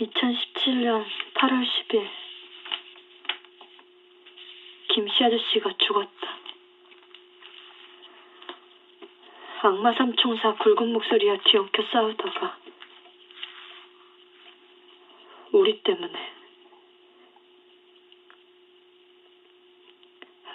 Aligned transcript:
(2017년 0.00 1.04
8월 1.34 1.64
10일) 1.64 2.08
김씨 4.88 5.24
아저씨가 5.24 5.72
죽었다. 5.78 6.38
악마 9.62 9.92
삼총사 9.94 10.54
굵은 10.56 10.92
목소리와 10.92 11.38
뒤엉켜 11.44 11.82
싸우다가 11.90 12.58
우리 15.52 15.80
때문에 15.82 16.32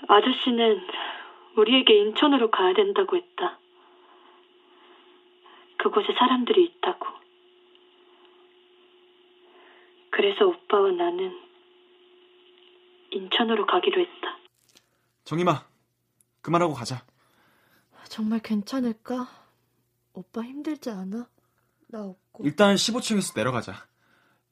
아저씨는 0.07 0.85
우리에게 1.55 1.95
인천으로 1.95 2.51
가야 2.51 2.73
된다고 2.73 3.15
했다. 3.15 3.57
그곳에 5.77 6.13
사람들이 6.13 6.63
있다고. 6.63 7.18
그래서 10.19 10.47
오빠와 10.47 10.91
나는 10.91 11.31
인천으로 13.11 13.65
가기로 13.65 14.01
했다. 14.01 14.37
정임아, 15.23 15.65
그만하고 16.41 16.73
가자. 16.73 17.05
정말 18.09 18.41
괜찮을까? 18.41 19.29
오빠 20.11 20.41
힘들지 20.41 20.89
않아? 20.89 21.29
나 21.87 22.03
없고. 22.03 22.43
일단 22.43 22.75
15층에서 22.75 23.33
내려가자. 23.33 23.87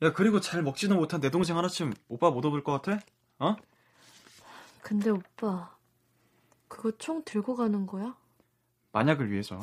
야, 0.04 0.14
그리고 0.14 0.40
잘 0.40 0.64
먹지도 0.64 0.96
못한 0.96 1.20
내 1.20 1.30
동생 1.30 1.58
하나쯤 1.58 1.94
오빠 2.08 2.32
못 2.32 2.46
업을 2.46 2.64
것 2.64 2.82
같아? 2.82 3.02
어? 3.40 3.58
근데 4.82 5.10
오빠, 5.10 5.76
그거 6.70 6.92
총 6.92 7.26
들고 7.26 7.58
가는 7.58 7.86
거야? 7.86 8.16
만약을 8.94 9.32
위해서 9.32 9.60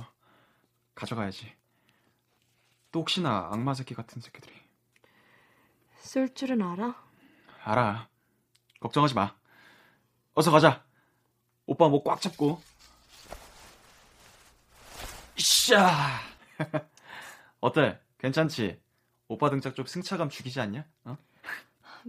가져가야지. 0.94 1.50
또 2.92 3.00
혹시나 3.00 3.48
악마 3.50 3.72
새끼 3.72 3.94
같은 3.94 4.20
새끼들이. 4.20 4.63
쓸 6.04 6.32
줄은 6.34 6.60
알아? 6.62 6.94
알아. 7.64 8.08
걱정하지 8.80 9.14
마. 9.14 9.34
어서 10.34 10.50
가자. 10.50 10.84
오빠 11.66 11.88
목꽉 11.88 12.20
잡고. 12.20 12.60
이샤. 15.38 16.20
어때? 17.60 17.98
괜찮지? 18.18 18.80
오빠 19.28 19.48
등짝 19.48 19.74
좀 19.74 19.86
승차감 19.86 20.28
죽이지 20.28 20.60
않냐? 20.60 20.84
어? 21.04 21.16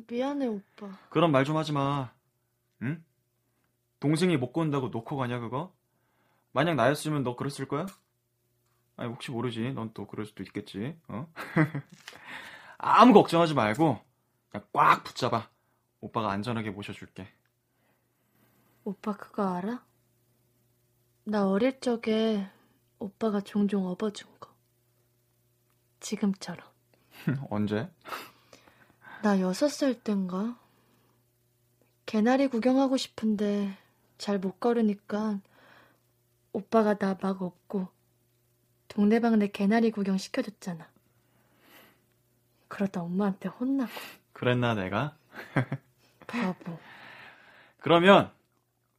미안해, 0.07 0.47
오빠. 0.47 0.89
그런 1.09 1.31
말 1.31 1.45
좀 1.45 1.55
하지 1.55 1.71
마. 1.71 2.11
응? 2.81 3.01
동생이 4.01 4.35
못 4.35 4.51
건다고 4.51 4.89
놓고 4.89 5.15
가냐 5.15 5.39
그거? 5.39 5.73
만약 6.51 6.75
나였으면 6.75 7.23
너 7.23 7.37
그랬을 7.37 7.65
거야? 7.69 7.85
아니 8.97 9.09
혹시 9.09 9.31
모르지. 9.31 9.71
넌 9.71 9.93
또 9.93 10.05
그럴 10.05 10.25
수도 10.25 10.43
있겠지. 10.43 10.99
어? 11.07 11.31
아무 12.87 13.13
걱정하지 13.13 13.55
말고 13.55 13.99
그냥 14.49 14.67
꽉 14.71 15.03
붙잡아. 15.03 15.49
오빠가 16.01 16.29
안전하게 16.31 16.69
모셔줄게. 16.69 17.27
오빠 18.83 19.13
그거 19.17 19.55
알아? 19.55 19.83
나 21.23 21.47
어릴 21.49 21.79
적에 21.79 22.47
오빠가 22.99 23.41
종종 23.41 23.87
업어준 23.87 24.29
거. 24.39 24.53
지금처럼. 25.99 26.63
언제? 27.49 27.89
나 29.23 29.39
여섯 29.39 29.67
살 29.69 29.95
땐가? 30.03 30.59
개나리 32.05 32.47
구경하고 32.47 32.97
싶은데 32.97 33.75
잘 34.19 34.37
못 34.37 34.59
걸으니까 34.59 35.39
오빠가 36.53 36.93
나 36.93 37.17
막 37.19 37.41
업고 37.41 37.87
동네방네 38.89 39.47
개나리 39.47 39.89
구경 39.89 40.17
시켜줬잖아. 40.19 40.87
그러다 42.67 43.01
엄마한테 43.01 43.49
혼나고 43.49 43.91
그랬나 44.33 44.73
내가? 44.73 45.17
바보. 46.27 46.77
그러면 47.79 48.31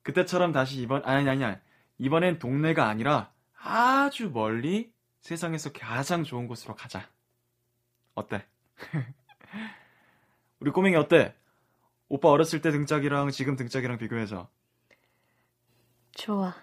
그때처럼 0.03 0.53
다시 0.53 0.81
이번 0.81 1.05
아니 1.05 1.29
아니 1.29 1.45
아니 1.45 1.57
이번엔 1.99 2.39
동네가 2.39 2.89
아니라 2.89 3.33
아주 3.61 4.31
멀리 4.31 4.93
세상에서 5.21 5.73
가장 5.73 6.23
좋은 6.25 6.47
곳으로 6.47 6.75
가자. 6.77 7.09
어때? 8.15 8.47
우리 10.61 10.71
꼬맹이 10.71 10.97
어때? 10.97 11.35
오빠 12.09 12.29
어렸을 12.31 12.61
때 12.61 12.71
등짝이랑 12.71 13.31
지금 13.31 13.57
등짝이랑 13.57 13.99
비교해서 13.99 14.49
좋아. 16.13 16.55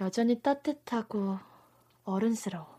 여전히 0.00 0.42
따뜻하고 0.42 1.38
어른스러워. 2.04 2.77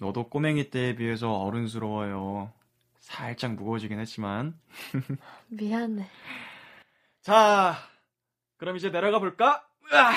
너도 0.00 0.28
꼬맹이 0.28 0.70
때에 0.70 0.94
비해서 0.96 1.32
어른스러워요. 1.32 2.52
살짝 2.98 3.54
무거워지긴 3.54 3.98
했지만 4.00 4.58
미안해. 5.48 6.08
자 7.20 7.76
그럼 8.56 8.76
이제 8.76 8.90
내려가 8.90 9.18
볼까? 9.18 9.66
으아! 9.92 10.12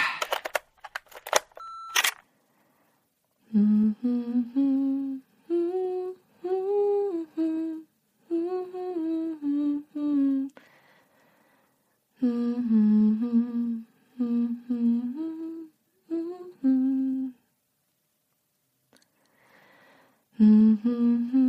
Mm-hmm. 20.40 21.47